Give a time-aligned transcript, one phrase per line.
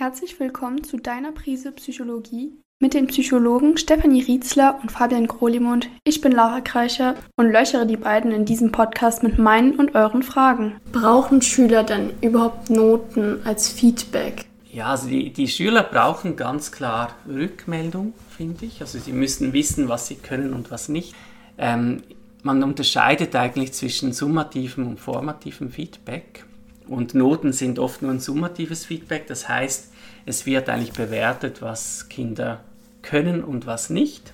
[0.00, 5.90] Herzlich willkommen zu deiner Prise Psychologie mit den Psychologen Stefanie Rietzler und Fabian Krolimund.
[6.04, 10.22] Ich bin Laura Kreicher und löchere die beiden in diesem Podcast mit meinen und euren
[10.22, 10.80] Fragen.
[10.90, 14.46] Brauchen Schüler denn überhaupt Noten als Feedback?
[14.72, 18.80] Ja, also die, die Schüler brauchen ganz klar Rückmeldung, finde ich.
[18.80, 21.14] Also sie müssen wissen, was sie können und was nicht.
[21.58, 22.04] Ähm,
[22.42, 26.46] man unterscheidet eigentlich zwischen summativem und formativem Feedback.
[26.90, 29.28] Und Noten sind oft nur ein summatives Feedback.
[29.28, 29.90] Das heißt,
[30.26, 32.60] es wird eigentlich bewertet, was Kinder
[33.02, 34.32] können und was nicht.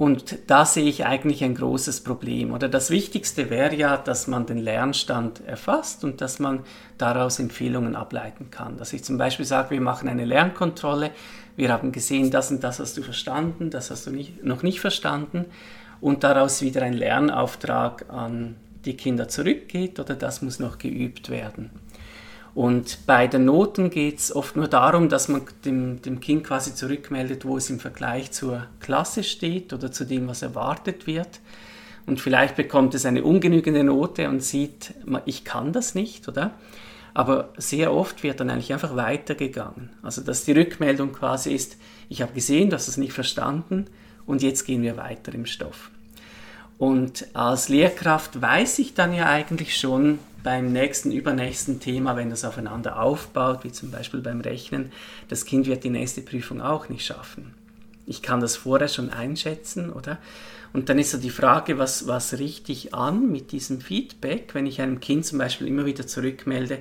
[0.00, 2.54] Und da sehe ich eigentlich ein großes Problem.
[2.54, 6.60] Oder das Wichtigste wäre ja, dass man den Lernstand erfasst und dass man
[6.96, 8.78] daraus Empfehlungen ableiten kann.
[8.78, 11.10] Dass ich zum Beispiel sage, wir machen eine Lernkontrolle,
[11.54, 14.80] wir haben gesehen, das und das hast du verstanden, das hast du nicht, noch nicht
[14.80, 15.44] verstanden
[16.00, 18.56] und daraus wieder ein Lernauftrag an
[18.86, 21.70] die Kinder zurückgeht oder das muss noch geübt werden.
[22.54, 26.74] Und bei den Noten geht es oft nur darum, dass man dem, dem Kind quasi
[26.74, 31.40] zurückmeldet, wo es im Vergleich zur Klasse steht oder zu dem, was erwartet wird.
[32.06, 34.94] Und vielleicht bekommt es eine ungenügende Note und sieht,
[35.26, 36.52] ich kann das nicht, oder?
[37.14, 39.90] Aber sehr oft wird dann eigentlich einfach weitergegangen.
[40.02, 41.76] Also dass die Rückmeldung quasi ist,
[42.08, 43.86] ich habe gesehen, du hast es nicht verstanden
[44.26, 45.90] und jetzt gehen wir weiter im Stoff.
[46.80, 52.42] Und als Lehrkraft weiß ich dann ja eigentlich schon, beim nächsten, übernächsten Thema, wenn das
[52.42, 54.90] aufeinander aufbaut, wie zum Beispiel beim Rechnen,
[55.28, 57.54] das Kind wird die nächste Prüfung auch nicht schaffen.
[58.06, 60.16] Ich kann das vorher schon einschätzen, oder?
[60.72, 64.64] Und dann ist so die Frage, was, was richte ich an mit diesem Feedback, wenn
[64.64, 66.78] ich einem Kind zum Beispiel immer wieder zurückmelde,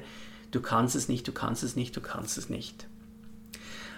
[0.52, 2.88] du kannst es nicht, du kannst es nicht, du kannst es nicht.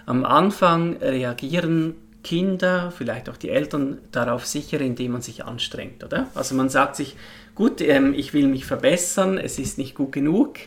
[0.04, 6.28] Am Anfang reagieren Kinder, vielleicht auch die Eltern darauf sicher, indem man sich anstrengt, oder?
[6.34, 7.16] Also man sagt sich,
[7.54, 10.58] gut, ähm, ich will mich verbessern, es ist nicht gut genug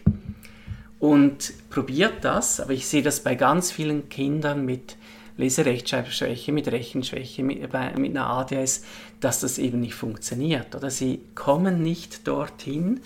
[0.99, 4.97] und probiert das, aber ich sehe das bei ganz vielen Kindern mit
[5.37, 7.71] Leserechtschreibschwäche, mit Rechenschwäche, mit, mit
[8.17, 8.83] einer ADS,
[9.19, 10.75] dass das eben nicht funktioniert.
[10.75, 13.01] Oder sie kommen nicht dorthin,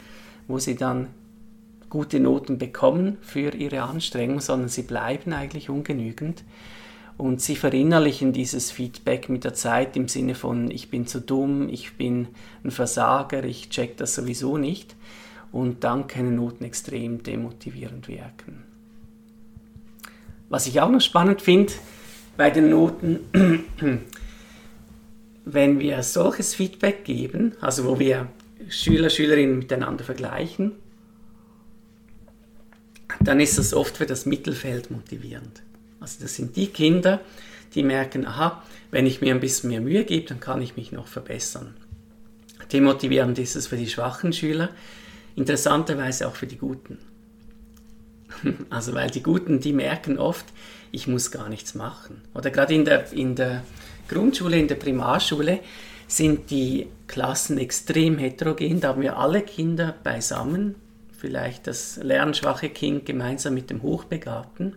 [0.48, 1.08] wo sie dann
[1.90, 6.44] gute Noten bekommen für ihre Anstrengung, sondern sie bleiben eigentlich ungenügend.
[7.19, 11.68] Und sie verinnerlichen dieses Feedback mit der Zeit im Sinne von, ich bin zu dumm,
[11.68, 12.30] ich bin
[12.63, 14.96] ein Versager, ich check das sowieso nicht.
[15.52, 18.63] Und dann können Noten extrem demotivierend wirken.
[20.47, 21.74] Was ich auch noch spannend finde
[22.38, 23.19] bei den Noten,
[25.44, 28.30] wenn wir solches Feedback geben, also wo wir
[28.69, 30.72] Schüler, Schülerinnen miteinander vergleichen,
[33.19, 35.63] dann ist das oft für das Mittelfeld motivierend.
[36.00, 37.22] Also das sind die Kinder,
[37.76, 40.92] die merken, aha, wenn ich mir ein bisschen mehr Mühe gebe, dann kann ich mich
[40.92, 41.76] noch verbessern.
[42.72, 44.70] Demotivierend ist es für die schwachen Schüler,
[45.36, 46.98] interessanterweise auch für die Guten.
[48.70, 50.46] Also weil die Guten, die merken oft,
[50.92, 52.22] ich muss gar nichts machen.
[52.34, 53.64] Oder gerade in der, in der
[54.08, 55.60] Grundschule, in der Primarschule
[56.08, 58.80] sind die Klassen extrem heterogen.
[58.80, 60.76] Da haben wir alle Kinder beisammen,
[61.18, 64.76] vielleicht das lernschwache Kind gemeinsam mit dem Hochbegabten.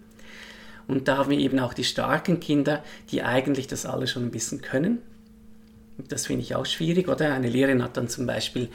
[0.89, 4.31] Und da haben wir eben auch die starken Kinder, die eigentlich das alle schon ein
[4.31, 4.99] bisschen können.
[6.09, 7.33] Das finde ich auch schwierig, oder?
[7.35, 8.69] Eine Lehrerin hat dann zum Beispiel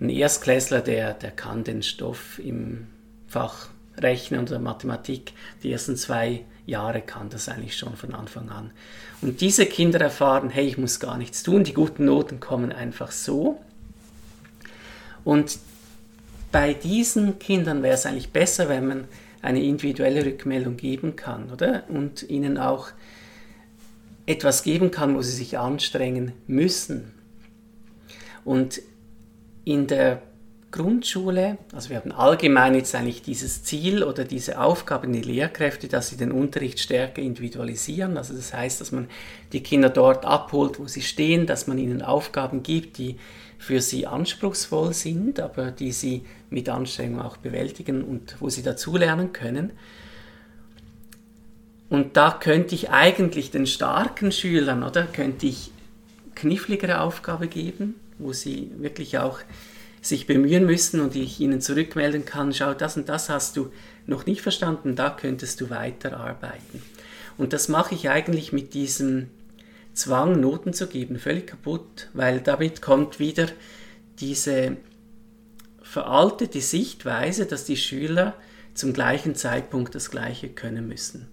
[0.00, 2.86] einen Erstklässler, der, der kann den Stoff im
[3.28, 3.68] Fach
[3.98, 8.70] Rechnen oder Mathematik, die ersten zwei Jahre kann das eigentlich schon von Anfang an.
[9.22, 13.12] Und diese Kinder erfahren, hey, ich muss gar nichts tun, die guten Noten kommen einfach
[13.12, 13.60] so.
[15.24, 15.58] Und
[16.52, 19.04] bei diesen Kindern wäre es eigentlich besser, wenn man
[19.42, 21.84] eine individuelle Rückmeldung geben kann, oder?
[21.88, 22.88] Und ihnen auch
[24.26, 27.12] etwas geben kann, wo sie sich anstrengen müssen.
[28.44, 28.80] Und
[29.64, 30.22] in der
[30.72, 35.88] Grundschule, also wir haben allgemein jetzt eigentlich dieses Ziel oder diese Aufgabe in die Lehrkräfte,
[35.88, 38.16] dass sie den Unterricht stärker individualisieren.
[38.16, 39.08] Also das heißt, dass man
[39.52, 43.16] die Kinder dort abholt, wo sie stehen, dass man ihnen Aufgaben gibt, die
[43.58, 49.32] für sie anspruchsvoll sind, aber die sie mit Anstrengung auch bewältigen und wo sie dazulernen
[49.32, 49.72] können.
[51.88, 55.70] Und da könnte ich eigentlich den starken Schülern, oder, könnte ich
[56.34, 59.40] kniffligere Aufgabe geben, wo sie wirklich auch
[60.02, 63.72] sich bemühen müssen und ich ihnen zurückmelden kann, schau, das und das hast du
[64.06, 66.82] noch nicht verstanden, da könntest du weiterarbeiten.
[67.38, 69.28] Und das mache ich eigentlich mit diesem
[69.96, 73.48] Zwang, Noten zu geben, völlig kaputt, weil damit kommt wieder
[74.20, 74.76] diese
[75.82, 78.34] veraltete Sichtweise, dass die Schüler
[78.74, 81.26] zum gleichen Zeitpunkt das Gleiche können müssen.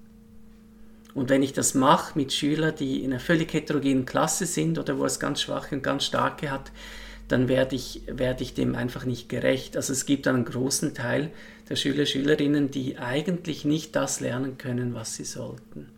[1.14, 4.98] Und wenn ich das mache mit Schülern, die in einer völlig heterogenen Klasse sind oder
[4.98, 6.72] wo es ganz schwache und ganz starke hat,
[7.28, 9.76] dann werde ich, werde ich dem einfach nicht gerecht.
[9.76, 11.32] Also es gibt einen großen Teil
[11.70, 15.90] der Schüler, Schülerinnen, die eigentlich nicht das lernen können, was sie sollten.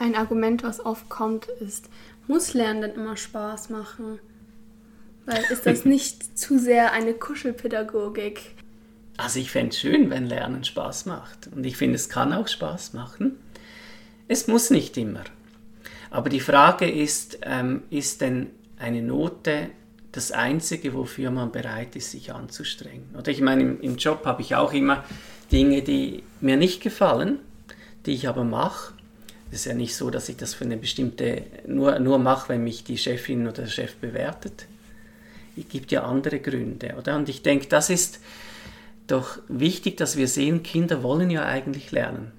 [0.00, 1.90] Ein Argument, was oft kommt, ist,
[2.26, 4.18] muss Lernen denn immer Spaß machen?
[5.26, 8.54] Weil ist das nicht zu sehr eine Kuschelpädagogik?
[9.18, 11.48] Also ich fände es schön, wenn Lernen Spaß macht.
[11.54, 13.36] Und ich finde, es kann auch Spaß machen.
[14.26, 15.24] Es muss nicht immer.
[16.10, 18.46] Aber die Frage ist, ähm, ist denn
[18.78, 19.68] eine Note
[20.12, 23.14] das Einzige, wofür man bereit ist, sich anzustrengen?
[23.18, 25.04] Oder ich meine, im, im Job habe ich auch immer
[25.52, 27.40] Dinge, die mir nicht gefallen,
[28.06, 28.94] die ich aber mache.
[29.50, 32.64] Es ist ja nicht so, dass ich das für eine bestimmte, nur, nur mache, wenn
[32.64, 34.66] mich die Chefin oder der Chef bewertet.
[35.56, 37.16] Es gibt ja andere Gründe, oder?
[37.16, 38.20] Und ich denke, das ist
[39.08, 42.32] doch wichtig, dass wir sehen, Kinder wollen ja eigentlich lernen.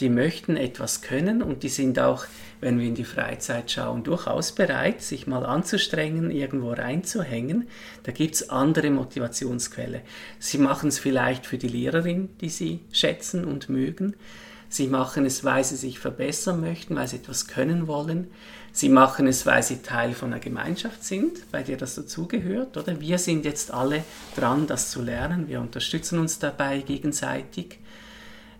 [0.00, 2.26] Die möchten etwas können und die sind auch,
[2.60, 7.66] wenn wir in die Freizeit schauen, durchaus bereit, sich mal anzustrengen, irgendwo reinzuhängen.
[8.02, 10.02] Da gibt es andere Motivationsquelle.
[10.38, 14.14] Sie machen es vielleicht für die Lehrerin, die sie schätzen und mögen.
[14.68, 18.28] Sie machen es, weil sie sich verbessern möchten, weil sie etwas können wollen.
[18.72, 22.76] Sie machen es, weil sie Teil von einer Gemeinschaft sind, bei der das dazugehört.
[22.76, 24.04] Oder wir sind jetzt alle
[24.34, 25.48] dran, das zu lernen.
[25.48, 27.78] Wir unterstützen uns dabei gegenseitig.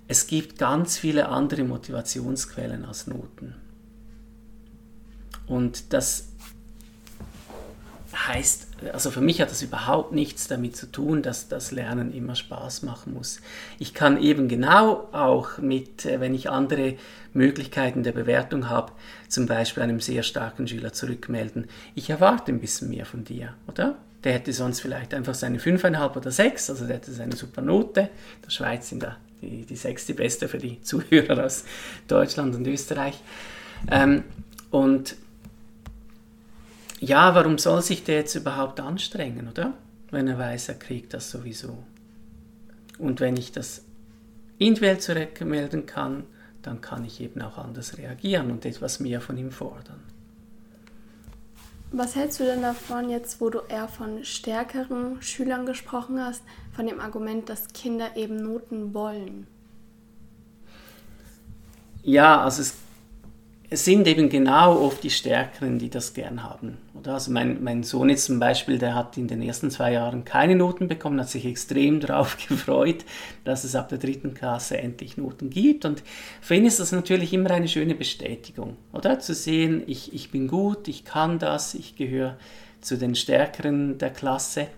[0.08, 3.56] Es gibt ganz viele andere Motivationsquellen als Noten.
[5.46, 6.28] Und das
[8.26, 12.34] heißt, also für mich hat das überhaupt nichts damit zu tun, dass das Lernen immer
[12.34, 13.40] Spaß machen muss.
[13.78, 16.96] Ich kann eben genau auch mit, äh, wenn ich andere
[17.32, 18.92] Möglichkeiten der Bewertung habe,
[19.28, 23.96] zum Beispiel einem sehr starken Schüler zurückmelden, ich erwarte ein bisschen mehr von dir, oder?
[24.24, 28.00] Der hätte sonst vielleicht einfach seine 5,5 oder 6, also der hätte seine super Note.
[28.00, 28.08] In
[28.44, 31.64] der Schweiz sind da die, die 6 die beste für die Zuhörer aus
[32.08, 33.20] Deutschland und Österreich.
[33.90, 34.24] Ähm,
[34.70, 35.16] und
[37.00, 39.74] ja, warum soll sich der jetzt überhaupt anstrengen, oder?
[40.10, 41.84] Wenn er weiß, er kriegt das sowieso.
[42.98, 43.84] Und wenn ich das
[44.58, 46.24] individuell zurückmelden kann,
[46.62, 50.02] dann kann ich eben auch anders reagieren und etwas mehr von ihm fordern.
[51.92, 56.42] Was hältst du denn davon, jetzt wo du eher von stärkeren Schülern gesprochen hast,
[56.74, 59.46] von dem Argument, dass Kinder eben Noten wollen?
[62.02, 62.74] Ja, also es
[63.68, 66.78] es sind eben genau oft die Stärkeren, die das gern haben.
[66.94, 67.14] Oder?
[67.14, 70.54] Also mein, mein Sohn jetzt zum Beispiel, der hat in den ersten zwei Jahren keine
[70.54, 73.04] Noten bekommen, hat sich extrem darauf gefreut,
[73.44, 75.84] dass es ab der dritten Klasse endlich Noten gibt.
[75.84, 76.04] Und
[76.40, 79.18] für ihn ist das natürlich immer eine schöne Bestätigung, oder?
[79.18, 82.36] Zu sehen, ich, ich bin gut, ich kann das, ich gehöre
[82.80, 84.68] zu den Stärkeren der Klasse.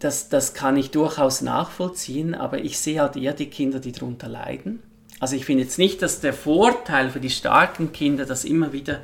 [0.00, 4.28] Das, das kann ich durchaus nachvollziehen, aber ich sehe halt eher die Kinder, die darunter
[4.28, 4.82] leiden
[5.20, 9.02] also ich finde jetzt nicht, dass der Vorteil für die starken Kinder, das immer wieder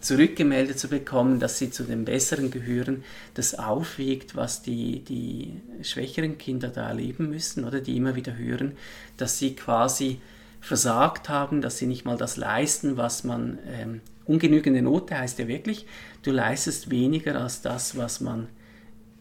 [0.00, 6.36] zurückgemeldet zu bekommen, dass sie zu den Besseren gehören, das aufwiegt, was die, die schwächeren
[6.36, 8.76] Kinder da erleben müssen oder die immer wieder hören,
[9.16, 10.20] dass sie quasi
[10.60, 15.48] versagt haben, dass sie nicht mal das leisten, was man, ähm, ungenügende Note heißt ja
[15.48, 15.86] wirklich,
[16.22, 18.48] du leistest weniger als das, was man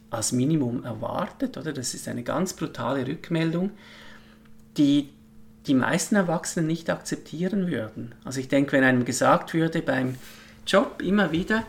[0.10, 1.74] als Minimum erwartet, oder?
[1.74, 3.72] Das ist eine ganz brutale Rückmeldung,
[4.78, 5.10] die
[5.68, 8.14] die meisten Erwachsenen nicht akzeptieren würden.
[8.24, 10.16] Also ich denke, wenn einem gesagt würde beim
[10.68, 11.66] Job immer wieder,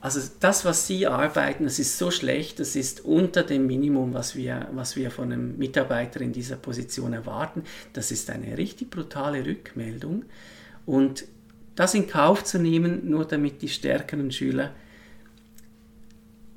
[0.00, 4.36] also das, was Sie arbeiten, das ist so schlecht, das ist unter dem Minimum, was
[4.36, 7.64] wir, was wir von einem Mitarbeiter in dieser Position erwarten.
[7.92, 10.24] Das ist eine richtig brutale Rückmeldung.
[10.84, 11.24] Und
[11.74, 14.72] das in Kauf zu nehmen, nur damit die stärkeren Schüler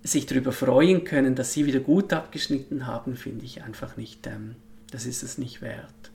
[0.03, 4.55] sich darüber freuen können, dass sie wieder gut abgeschnitten haben, finde ich einfach nicht, ähm,
[4.91, 6.11] das ist es nicht wert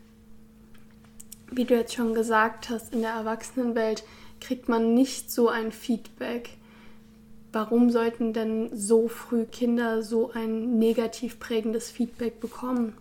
[1.50, 4.04] wie du jetzt schon gesagt hast, in der Erwachsenenwelt
[4.40, 6.50] kriegt man nicht so ein Feedback.
[7.52, 12.94] Warum sollten denn so früh Kinder so ein negativ prägendes Feedback bekommen?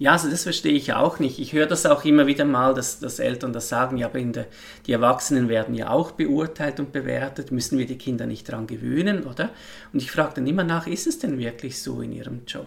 [0.00, 1.38] Ja, also das verstehe ich auch nicht.
[1.38, 4.46] Ich höre das auch immer wieder mal, dass, dass Eltern das sagen, ja, aber der,
[4.86, 9.24] die Erwachsenen werden ja auch beurteilt und bewertet, müssen wir die Kinder nicht daran gewöhnen,
[9.24, 9.50] oder?
[9.92, 12.66] Und ich frage dann immer nach, ist es denn wirklich so in ihrem Job?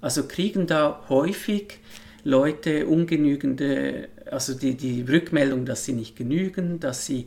[0.00, 1.78] Also kriegen da häufig
[2.24, 7.26] Leute ungenügende, also die, die Rückmeldung, dass sie nicht genügen, dass sie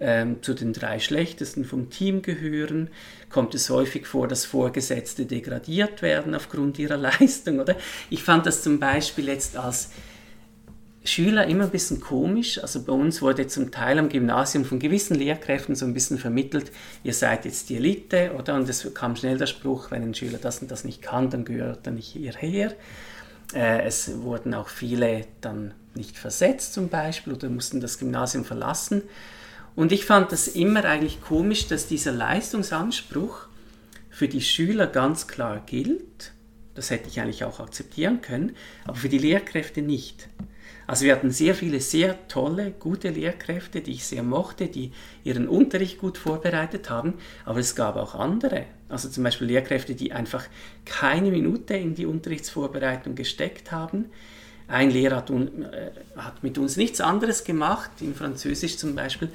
[0.00, 2.88] ähm, zu den drei schlechtesten vom Team gehören,
[3.28, 7.60] kommt es häufig vor, dass Vorgesetzte degradiert werden aufgrund ihrer Leistung.
[7.60, 7.76] Oder?
[8.08, 9.90] Ich fand das zum Beispiel jetzt als
[11.04, 12.58] Schüler immer ein bisschen komisch.
[12.62, 16.72] Also bei uns wurde zum Teil am Gymnasium von gewissen Lehrkräften so ein bisschen vermittelt,
[17.04, 18.54] ihr seid jetzt die Elite, oder?
[18.54, 21.44] Und es kam schnell der Spruch, wenn ein Schüler das und das nicht kann, dann
[21.44, 22.74] gehört er nicht hierher.
[23.54, 29.02] Äh, es wurden auch viele dann nicht versetzt zum Beispiel oder mussten das Gymnasium verlassen.
[29.76, 33.46] Und ich fand das immer eigentlich komisch, dass dieser Leistungsanspruch
[34.10, 36.32] für die Schüler ganz klar gilt.
[36.74, 40.28] Das hätte ich eigentlich auch akzeptieren können, aber für die Lehrkräfte nicht.
[40.86, 44.92] Also wir hatten sehr viele sehr tolle, gute Lehrkräfte, die ich sehr mochte, die
[45.22, 47.14] ihren Unterricht gut vorbereitet haben,
[47.44, 48.64] aber es gab auch andere.
[48.90, 50.44] Also zum Beispiel Lehrkräfte, die einfach
[50.84, 54.06] keine Minute in die Unterrichtsvorbereitung gesteckt haben.
[54.68, 59.28] Ein Lehrer hat, äh, hat mit uns nichts anderes gemacht, in Französisch zum Beispiel,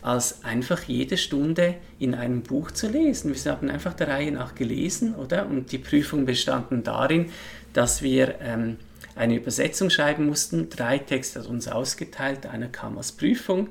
[0.00, 3.34] als einfach jede Stunde in einem Buch zu lesen.
[3.34, 5.46] Wir haben einfach der Reihe nach gelesen, oder?
[5.46, 7.30] Und die Prüfung bestanden darin,
[7.72, 8.76] dass wir ähm,
[9.16, 10.70] eine Übersetzung schreiben mussten.
[10.70, 13.68] Drei Texte hat uns ausgeteilt, einer kam als Prüfung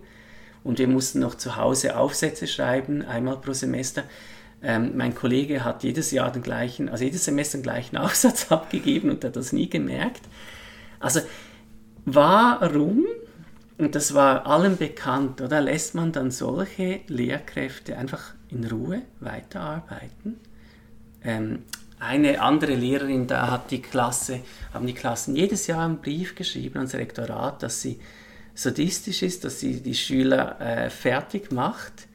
[0.64, 4.04] und wir mussten noch zu Hause Aufsätze schreiben, einmal pro Semester.
[4.68, 9.10] Ähm, mein Kollege hat jedes Jahr den gleichen, also jedes Semester den gleichen Aufsatz abgegeben
[9.10, 10.24] und hat das nie gemerkt.
[11.00, 11.22] Also
[12.04, 13.06] warum,
[13.78, 20.36] und das war allen bekannt, oder lässt man dann solche Lehrkräfte einfach in Ruhe weiterarbeiten?
[21.24, 21.60] Ähm,
[21.98, 24.42] eine andere Lehrerin da hat die Klasse,
[24.74, 28.02] haben die Klassen jedes Jahr einen Brief geschrieben ans Rektorat, dass sie
[28.54, 32.07] sadistisch ist, dass sie die Schüler äh, fertig macht.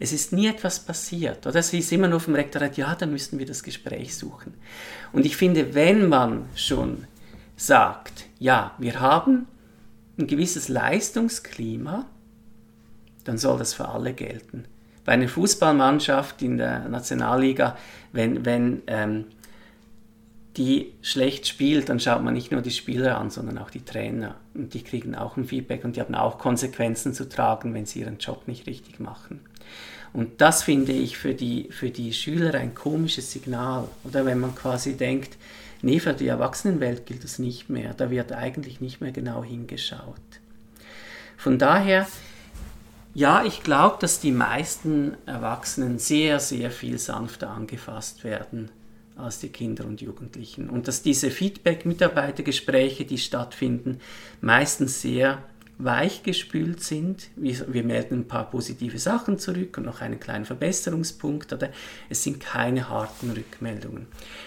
[0.00, 1.46] Es ist nie etwas passiert.
[1.46, 4.54] Oder es hieß immer nur vom Rektorat, ja, dann müssten wir das Gespräch suchen.
[5.12, 7.04] Und ich finde, wenn man schon
[7.56, 9.46] sagt, ja, wir haben
[10.18, 12.06] ein gewisses Leistungsklima,
[13.22, 14.64] dann soll das für alle gelten
[15.04, 17.76] bei einer Fußballmannschaft in der Nationalliga,
[18.12, 19.24] wenn, wenn ähm,
[20.56, 24.36] die schlecht spielt, dann schaut man nicht nur die Spieler an, sondern auch die Trainer.
[24.54, 28.00] Und die kriegen auch ein Feedback und die haben auch Konsequenzen zu tragen, wenn sie
[28.00, 29.40] ihren Job nicht richtig machen.
[30.12, 33.88] Und das finde ich für die, für die Schüler ein komisches Signal.
[34.04, 35.36] Oder wenn man quasi denkt,
[35.82, 37.94] nee, für die Erwachsenenwelt gilt das nicht mehr.
[37.94, 40.20] Da wird eigentlich nicht mehr genau hingeschaut.
[41.36, 42.06] Von daher
[43.12, 48.70] ja, ich glaube, dass die meisten Erwachsenen sehr, sehr viel sanfter angefasst werden
[49.16, 50.70] als die Kinder und Jugendlichen.
[50.70, 54.00] Und dass diese Feedback-Mitarbeitergespräche, die stattfinden,
[54.40, 55.42] meistens sehr
[55.84, 57.28] weichgespült sind.
[57.36, 61.70] Wir, wir, melden ein paar positive Sachen zurück und noch einen kleinen Verbesserungspunkt, oder
[62.08, 64.06] es sind keine harten Rückmeldungen.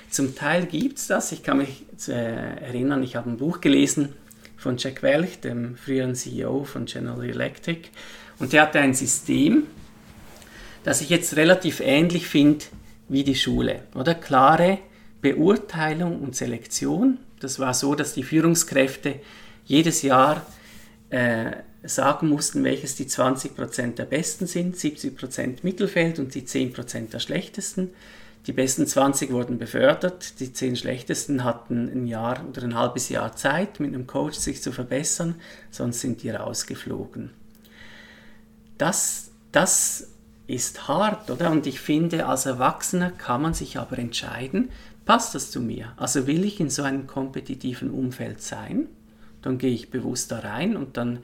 [0.09, 1.31] Zum Teil gibt es das.
[1.31, 4.09] Ich kann mich äh, erinnern, ich habe ein Buch gelesen
[4.57, 7.89] von Jack Welch, dem früheren CEO von General Electric,
[8.39, 9.67] und der hatte ein System,
[10.83, 12.65] das ich jetzt relativ ähnlich finde
[13.07, 13.83] wie die Schule.
[13.93, 14.79] Oder klare
[15.21, 17.19] Beurteilung und Selektion.
[17.39, 19.19] Das war so, dass die Führungskräfte
[19.65, 20.45] jedes Jahr
[21.13, 21.51] äh,
[21.83, 27.89] sagen mussten, welches die 20% der Besten sind, 70% Mittelfeld und die 10% der Schlechtesten.
[28.47, 33.35] Die besten 20 wurden befördert, die 10 schlechtesten hatten ein Jahr oder ein halbes Jahr
[33.35, 35.35] Zeit, mit einem Coach sich zu verbessern,
[35.71, 37.31] sonst sind die rausgeflogen
[38.77, 40.09] das, das
[40.47, 41.51] ist hart, oder?
[41.51, 44.69] Und ich finde, als Erwachsener kann man sich aber entscheiden,
[45.05, 45.93] passt das zu mir?
[45.97, 48.87] Also will ich in so einem kompetitiven Umfeld sein?
[49.43, 51.19] Dann gehe ich bewusst da rein und dann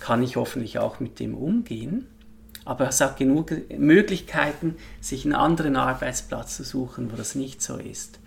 [0.00, 2.06] kann ich hoffentlich auch mit dem umgehen.
[2.64, 7.76] Aber es hat genug Möglichkeiten, sich einen anderen Arbeitsplatz zu suchen, wo das nicht so
[7.76, 8.18] ist.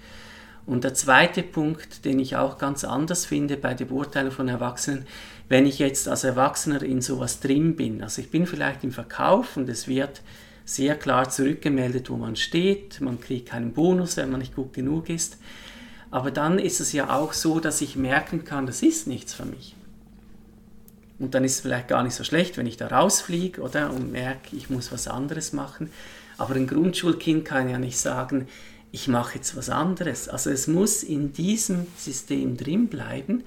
[0.67, 5.06] Und der zweite Punkt, den ich auch ganz anders finde bei der Beurteilung von Erwachsenen,
[5.48, 9.56] wenn ich jetzt als Erwachsener in sowas drin bin, also ich bin vielleicht im Verkauf
[9.56, 10.22] und es wird
[10.65, 15.10] sehr klar zurückgemeldet, wo man steht, man kriegt keinen Bonus, wenn man nicht gut genug
[15.10, 15.38] ist,
[16.11, 19.45] aber dann ist es ja auch so, dass ich merken kann, das ist nichts für
[19.45, 19.75] mich.
[21.19, 24.11] Und dann ist es vielleicht gar nicht so schlecht, wenn ich da rausfliege oder und
[24.11, 25.89] merke, ich muss was anderes machen.
[26.37, 28.47] Aber ein Grundschulkind kann ja nicht sagen,
[28.91, 30.29] ich mache jetzt was anderes.
[30.29, 33.43] Also es muss in diesem System drin bleiben.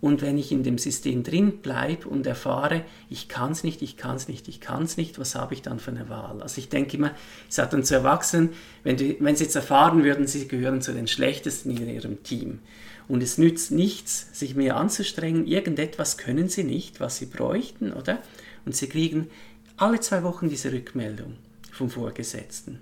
[0.00, 3.96] Und wenn ich in dem System drin bleibe und erfahre, ich kann es nicht, ich
[3.96, 6.40] kann es nicht, ich kann es nicht, was habe ich dann für eine Wahl?
[6.40, 7.10] Also ich denke immer,
[7.48, 8.50] ich sage dann zu Erwachsenen,
[8.84, 12.60] wenn, die, wenn sie jetzt erfahren würden, sie gehören zu den Schlechtesten in ihrem Team
[13.08, 18.22] und es nützt nichts, sich mehr anzustrengen, irgendetwas können sie nicht, was sie bräuchten, oder?
[18.64, 19.28] Und sie kriegen
[19.76, 21.36] alle zwei Wochen diese Rückmeldung
[21.72, 22.80] vom Vorgesetzten.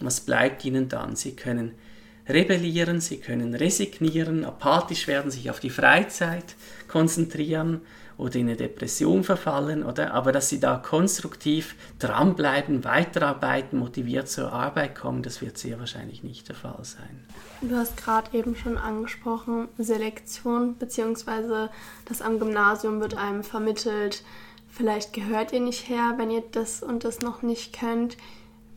[0.00, 1.16] Was bleibt ihnen dann?
[1.16, 1.72] Sie können
[2.28, 6.54] rebellieren, sie können resignieren, apathisch werden, sich auf die Freizeit
[6.88, 7.80] konzentrieren
[8.16, 10.14] oder in eine Depression verfallen, oder?
[10.14, 16.22] aber dass sie da konstruktiv dranbleiben, weiterarbeiten, motiviert zur Arbeit kommen, das wird sehr wahrscheinlich
[16.22, 17.24] nicht der Fall sein.
[17.62, 21.70] Du hast gerade eben schon angesprochen, Selektion, beziehungsweise
[22.04, 24.22] das am Gymnasium wird einem vermittelt,
[24.68, 28.16] vielleicht gehört ihr nicht her, wenn ihr das und das noch nicht könnt.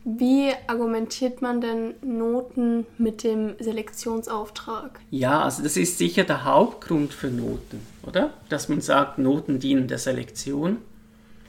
[0.08, 5.00] Wie argumentiert man denn Noten mit dem Selektionsauftrag?
[5.10, 8.32] Ja, also das ist sicher der Hauptgrund für Noten, oder?
[8.48, 10.76] Dass man sagt, Noten dienen der Selektion.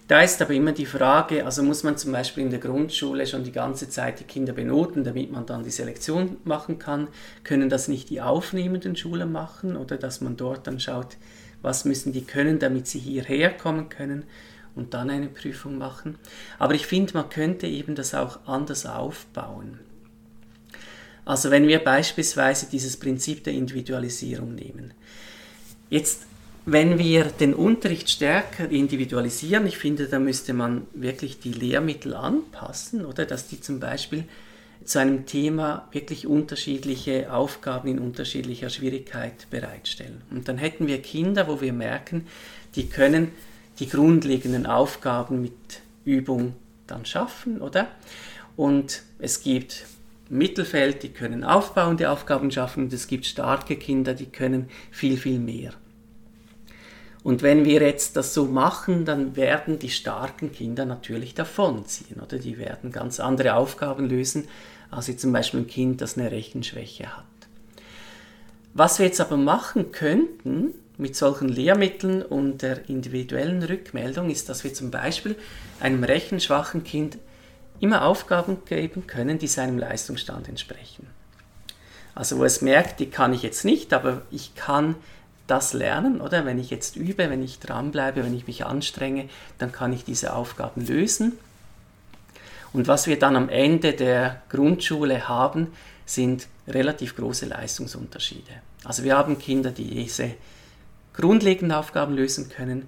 [0.08, 3.44] Da ist aber immer die Frage, also muss man zum Beispiel in der Grundschule schon
[3.44, 7.10] die ganze Zeit die Kinder benoten, damit man dann die Selektion machen kann?
[7.44, 11.18] Können das nicht die aufnehmenden Schulen machen oder dass man dort dann schaut,
[11.62, 14.24] was müssen die können, damit sie hierher kommen können
[14.78, 16.18] und dann eine Prüfung machen?
[16.60, 19.80] Aber ich finde, man könnte eben das auch anders aufbauen.
[21.26, 24.94] Also wenn wir beispielsweise dieses Prinzip der Individualisierung nehmen.
[25.90, 26.28] Jetzt
[26.70, 33.06] wenn wir den Unterricht stärker individualisieren, ich finde, da müsste man wirklich die Lehrmittel anpassen,
[33.06, 34.26] oder dass die zum Beispiel
[34.84, 40.22] zu einem Thema wirklich unterschiedliche Aufgaben in unterschiedlicher Schwierigkeit bereitstellen.
[40.30, 42.28] Und dann hätten wir Kinder, wo wir merken,
[42.76, 43.32] die können
[43.80, 46.56] die grundlegenden Aufgaben mit Übung
[46.88, 47.88] dann schaffen, oder?
[48.56, 49.86] Und es gibt
[50.30, 55.40] Mittelfeld, die können aufbauende Aufgaben schaffen und es gibt starke Kinder, die können viel, viel
[55.40, 55.74] mehr.
[57.24, 62.40] Und wenn wir jetzt das so machen, dann werden die starken Kinder natürlich davonziehen, oder?
[62.40, 64.48] Die werden ganz andere Aufgaben lösen,
[64.90, 67.26] als jetzt zum Beispiel ein Kind, das eine Rechenschwäche hat.
[68.74, 74.64] Was wir jetzt aber machen könnten mit solchen Lehrmitteln und der individuellen Rückmeldung, ist, dass
[74.64, 75.36] wir zum Beispiel
[75.80, 77.18] einem rechenschwachen Kind
[77.80, 81.08] immer Aufgaben geben können, die seinem Leistungsstand entsprechen.
[82.16, 84.96] Also wo es merkt, die kann ich jetzt nicht, aber ich kann
[85.46, 86.46] das lernen, oder?
[86.46, 90.34] Wenn ich jetzt übe, wenn ich dranbleibe, wenn ich mich anstrenge, dann kann ich diese
[90.34, 91.34] Aufgaben lösen.
[92.74, 95.68] Und was wir dann am Ende der Grundschule haben,
[96.06, 98.52] sind relativ große Leistungsunterschiede.
[98.84, 100.32] Also wir haben Kinder, die diese
[101.18, 102.88] grundlegenden Aufgaben lösen können,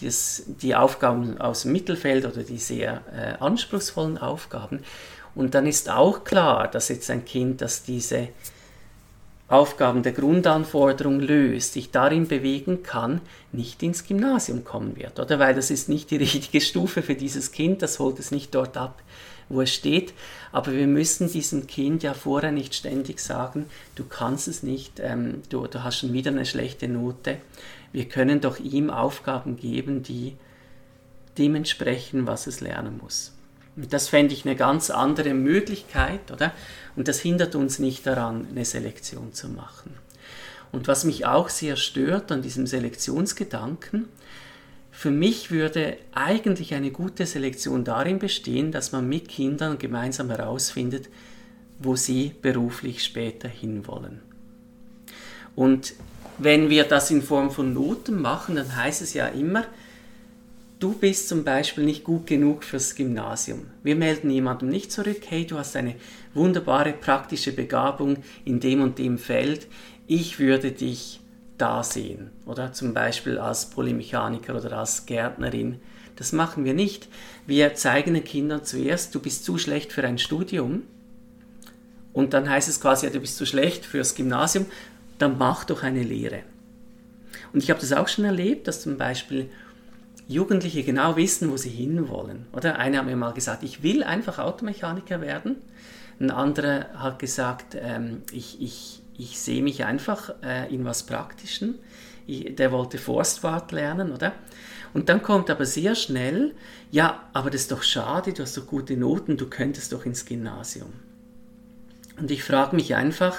[0.00, 4.80] das, die Aufgaben aus dem Mittelfeld oder die sehr äh, anspruchsvollen Aufgaben.
[5.34, 8.28] Und dann ist auch klar, dass jetzt ein Kind, das diese
[9.48, 13.20] Aufgaben der Grundanforderung löst, sich darin bewegen kann,
[13.52, 15.20] nicht ins Gymnasium kommen wird.
[15.20, 18.54] Oder weil das ist nicht die richtige Stufe für dieses Kind, das holt es nicht
[18.54, 19.02] dort ab,
[19.52, 20.12] wo es steht.
[20.50, 25.42] Aber wir müssen diesem Kind ja vorher nicht ständig sagen, du kannst es nicht, ähm,
[25.48, 27.38] du, du hast schon wieder eine schlechte Note.
[27.92, 30.36] Wir können doch ihm Aufgaben geben, die
[31.38, 33.32] dementsprechend, was es lernen muss.
[33.76, 36.52] Und das fände ich eine ganz andere Möglichkeit, oder?
[36.94, 39.94] Und das hindert uns nicht daran, eine Selektion zu machen.
[40.72, 44.08] Und was mich auch sehr stört an diesem Selektionsgedanken,
[44.94, 51.08] für mich würde eigentlich eine gute Selektion darin bestehen, dass man mit Kindern gemeinsam herausfindet,
[51.78, 54.20] wo sie beruflich später hinwollen.
[55.56, 55.94] Und
[56.38, 59.64] wenn wir das in Form von Noten machen, dann heißt es ja immer,
[60.78, 63.66] du bist zum Beispiel nicht gut genug fürs Gymnasium.
[63.82, 65.94] Wir melden jemandem nicht zurück, hey, du hast eine
[66.34, 69.66] wunderbare praktische Begabung in dem und dem Feld,
[70.06, 71.21] ich würde dich
[71.62, 72.30] da sehen.
[72.44, 75.80] Oder zum Beispiel als Polymechaniker oder als Gärtnerin.
[76.16, 77.08] Das machen wir nicht.
[77.46, 80.82] Wir zeigen den Kindern zuerst, du bist zu schlecht für ein Studium.
[82.12, 84.66] Und dann heißt es quasi, ja, du bist zu schlecht fürs Gymnasium,
[85.18, 86.40] dann mach doch eine Lehre.
[87.52, 89.48] Und ich habe das auch schon erlebt, dass zum Beispiel
[90.28, 92.46] Jugendliche genau wissen, wo sie hinwollen.
[92.52, 95.56] Oder einer hat mir mal gesagt, ich will einfach Automechaniker werden.
[96.18, 101.78] Ein anderer hat gesagt, ähm, ich, ich, ich sehe mich einfach äh, in was Praktischen.
[102.26, 104.32] Ich, der wollte Forstwart lernen, oder?
[104.94, 106.54] Und dann kommt aber sehr schnell,
[106.90, 110.24] ja, aber das ist doch schade, du hast doch gute Noten, du könntest doch ins
[110.26, 110.92] Gymnasium.
[112.18, 113.38] Und ich frage mich einfach,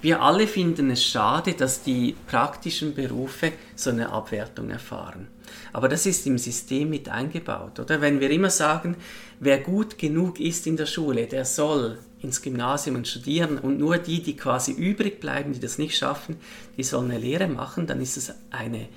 [0.00, 5.28] wir alle finden es schade, dass die praktischen Berufe so eine Abwertung erfahren.
[5.72, 8.00] Aber das ist im System mit eingebaut, oder?
[8.00, 8.96] Wenn wir immer sagen,
[9.40, 14.22] wer gut genug ist in der Schule, der soll ins Gymnasium studieren und nur die,
[14.22, 16.36] die quasi übrig bleiben, die das nicht schaffen,
[16.76, 18.88] die sollen eine Lehre machen, dann ist es eine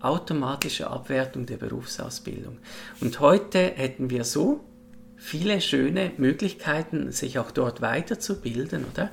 [0.00, 2.58] automatische Abwertung der Berufsausbildung.
[3.00, 4.60] Und heute hätten wir so
[5.16, 9.10] viele schöne Möglichkeiten, sich auch dort weiterzubilden, oder?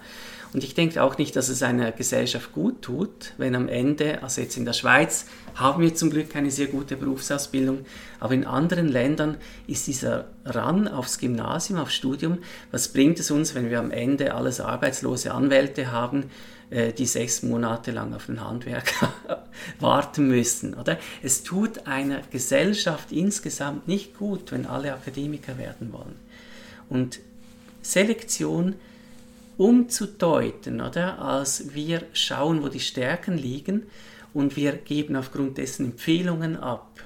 [0.52, 4.42] Und ich denke auch nicht, dass es einer Gesellschaft gut tut, wenn am Ende, also
[4.42, 7.86] jetzt in der Schweiz haben wir zum Glück eine sehr gute Berufsausbildung,
[8.20, 12.40] aber in anderen Ländern ist dieser Ran aufs Gymnasium, aufs Studium,
[12.72, 16.32] was bringt es uns, wenn wir am Ende alles arbeitslose Anwälte haben,
[16.72, 19.14] äh, die sechs Monate lang auf den Handwerker
[19.80, 20.98] warten müssen, oder?
[21.22, 26.16] Es tut einer Gesellschaft insgesamt nicht gut, wenn alle Akademiker werden wollen.
[26.90, 27.20] Und
[27.84, 28.76] Selektion
[29.60, 31.20] umzudeuten, oder?
[31.20, 33.84] Als wir schauen, wo die Stärken liegen
[34.34, 37.02] und wir geben aufgrund dessen Empfehlungen ab.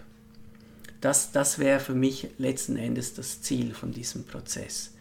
[1.02, 4.94] Das, das wäre für mich letzten Endes das Ziel von diesem Prozess.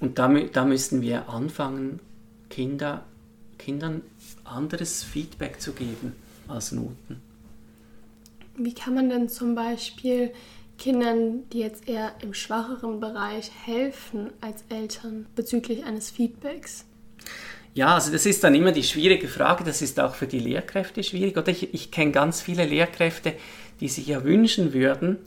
[0.00, 1.98] Und da, da müssten wir anfangen,
[2.50, 3.06] Kinder,
[3.56, 4.02] Kindern
[4.44, 6.12] anderes Feedback zu geben
[6.46, 7.22] als Noten.
[8.54, 10.30] Wie kann man denn zum Beispiel
[10.78, 16.84] Kindern, die jetzt eher im schwacheren Bereich helfen als Eltern bezüglich eines Feedbacks?
[17.74, 21.02] Ja, also das ist dann immer die schwierige Frage, das ist auch für die Lehrkräfte
[21.02, 21.36] schwierig.
[21.36, 23.34] Oder ich, ich kenne ganz viele Lehrkräfte,
[23.80, 25.18] die sich ja wünschen würden,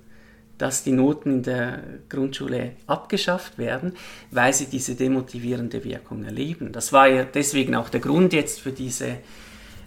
[0.57, 3.93] dass die Noten in der Grundschule abgeschafft werden,
[4.31, 6.71] weil sie diese demotivierende Wirkung erleben.
[6.71, 9.17] Das war ja deswegen auch der Grund jetzt für diese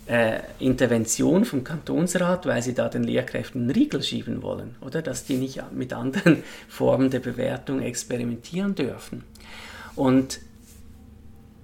[0.07, 5.25] äh, Intervention vom Kantonsrat, weil sie da den Lehrkräften einen Riegel schieben wollen, oder dass
[5.25, 9.25] die nicht mit anderen Formen der Bewertung experimentieren dürfen.
[9.97, 10.41] Und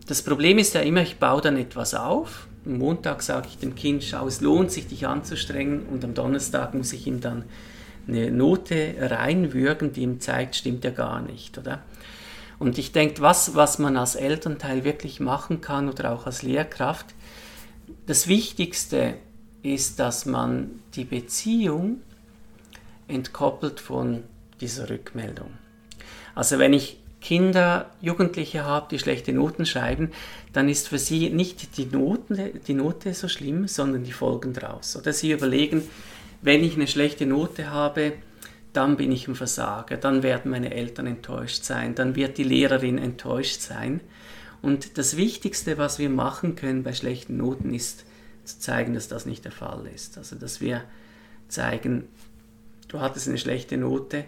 [0.07, 2.47] das Problem ist ja immer, ich baue dann etwas auf.
[2.65, 6.75] Am Montag sage ich dem Kind, schau, es lohnt sich, dich anzustrengen und am Donnerstag
[6.75, 7.45] muss ich ihm dann
[8.09, 11.83] eine Note reinwürgen, die ihm zeigt, stimmt ja gar nicht, oder?
[12.59, 17.07] Und ich denke, was, was man als Elternteil wirklich machen kann oder auch als Lehrkraft,
[18.07, 19.15] das Wichtigste
[19.63, 22.01] ist, dass man die Beziehung
[23.09, 24.23] entkoppelt von
[24.61, 25.51] dieser Rückmeldung.
[26.35, 30.11] Also wenn ich Kinder, Jugendliche habe, die schlechte Noten schreiben,
[30.53, 34.97] dann ist für sie nicht die, Noten, die Note so schlimm, sondern die Folgen daraus.
[34.97, 35.83] Oder sie überlegen,
[36.41, 38.15] wenn ich eine schlechte Note habe,
[38.73, 42.99] dann bin ich ein Versager, dann werden meine Eltern enttäuscht sein, dann wird die Lehrerin
[42.99, 44.01] enttäuscht sein.
[44.63, 48.05] Und das Wichtigste, was wir machen können bei schlechten Noten, ist
[48.45, 50.19] zu zeigen, dass das nicht der Fall ist.
[50.19, 50.85] Also, dass wir
[51.49, 52.09] zeigen,
[52.89, 54.25] du hattest eine schlechte Note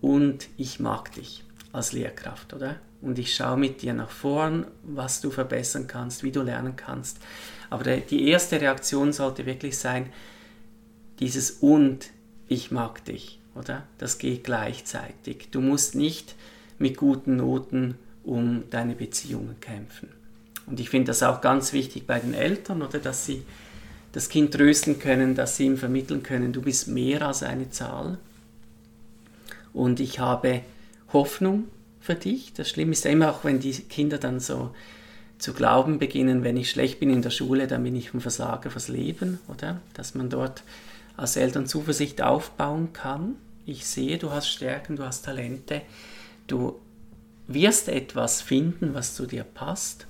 [0.00, 2.76] und ich mag dich als Lehrkraft, oder?
[3.00, 7.18] Und ich schaue mit dir nach vorn, was du verbessern kannst, wie du lernen kannst.
[7.68, 10.10] Aber die erste Reaktion sollte wirklich sein,
[11.18, 12.10] dieses und
[12.48, 13.82] ich mag dich, oder?
[13.98, 15.48] Das geht gleichzeitig.
[15.50, 16.34] Du musst nicht
[16.78, 20.08] mit guten Noten um deine Beziehungen kämpfen.
[20.66, 23.42] Und ich finde das auch ganz wichtig bei den Eltern, oder dass sie
[24.12, 28.18] das Kind trösten können, dass sie ihm vermitteln können, du bist mehr als eine Zahl.
[29.72, 30.60] Und ich habe
[31.12, 31.64] Hoffnung
[32.00, 32.52] für dich.
[32.52, 34.74] Das Schlimme ist ja immer auch, wenn die Kinder dann so
[35.38, 38.70] zu glauben beginnen, wenn ich schlecht bin in der Schule, dann bin ich ein Versager
[38.70, 39.80] fürs Leben, oder?
[39.94, 40.62] Dass man dort
[41.16, 43.36] als Eltern Zuversicht aufbauen kann.
[43.66, 45.82] Ich sehe, du hast Stärken, du hast Talente,
[46.46, 46.80] du
[47.46, 50.06] wirst etwas finden, was zu dir passt.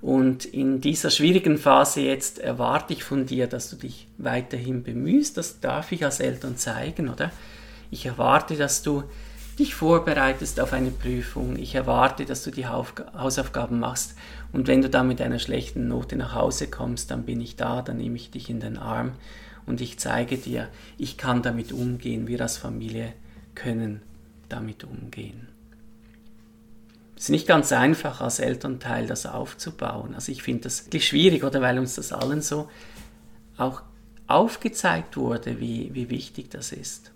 [0.00, 5.36] Und in dieser schwierigen Phase jetzt erwarte ich von dir, dass du dich weiterhin bemühst.
[5.36, 7.32] Das darf ich als Eltern zeigen, oder?
[7.90, 9.04] Ich erwarte, dass du
[9.58, 11.56] dich vorbereitest auf eine Prüfung.
[11.56, 14.14] Ich erwarte, dass du die Hausaufgaben machst.
[14.52, 17.80] Und wenn du dann mit einer schlechten Note nach Hause kommst, dann bin ich da,
[17.82, 19.12] dann nehme ich dich in den Arm
[19.66, 22.28] und ich zeige dir, ich kann damit umgehen.
[22.28, 23.12] Wir als Familie
[23.54, 24.00] können
[24.48, 25.48] damit umgehen.
[27.16, 30.14] Es ist nicht ganz einfach als Elternteil das aufzubauen.
[30.14, 32.68] Also ich finde das wirklich schwierig, oder weil uns das allen so
[33.56, 33.82] auch
[34.26, 37.12] aufgezeigt wurde, wie, wie wichtig das ist.